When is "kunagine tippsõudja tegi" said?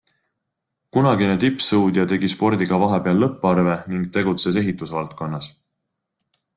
0.95-2.31